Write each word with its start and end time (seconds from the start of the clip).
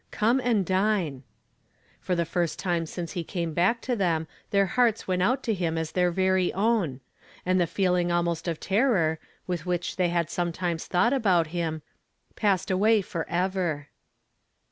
"Come 0.09 0.39
and 0.43 0.65
dine." 0.65 1.21
For 1.99 2.15
the 2.15 2.25
first 2.25 2.57
time 2.57 2.85
smce 2.85 3.11
he 3.11 3.23
came 3.23 3.53
back 3.53 3.81
to 3.81 3.95
them 3.95 4.25
their 4.49 4.65
hearts 4.65 5.07
went 5.07 5.21
out 5.21 5.43
to 5.43 5.53
him 5.53 5.77
as 5.77 5.91
their 5.91 6.09
very 6.09 6.51
own! 6.53 7.01
and 7.45 7.61
the 7.61 7.67
feeling 7.67 8.07
abnost 8.11 8.47
of 8.47 8.59
terror, 8.59 9.19
with 9.45 9.67
which 9.67 9.97
they 9.97 10.09
had 10.09 10.31
sometimes 10.31 10.87
thought 10.87 11.13
about 11.13 11.45
him, 11.53 11.83
passed 12.35 12.71
away 12.71 13.03
forever. 13.03 13.89